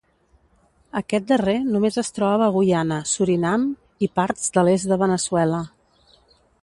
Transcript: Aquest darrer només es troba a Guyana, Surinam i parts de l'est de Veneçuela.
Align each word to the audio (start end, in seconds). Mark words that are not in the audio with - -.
Aquest 1.01 1.27
darrer 1.31 1.53
només 1.73 1.99
es 2.03 2.09
troba 2.15 2.47
a 2.47 2.53
Guyana, 2.55 2.97
Surinam 3.11 3.67
i 4.07 4.09
parts 4.21 4.49
de 4.57 4.65
l'est 4.69 4.89
de 4.95 4.99
Veneçuela. 5.05 5.61